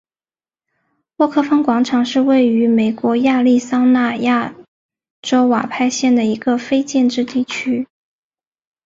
[1.17, 4.17] 沃克风车广场是位于美国亚利桑那
[5.21, 7.87] 州亚瓦派县的一个非建制地区。